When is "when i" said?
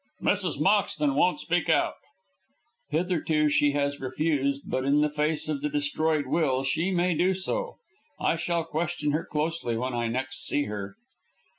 9.77-10.07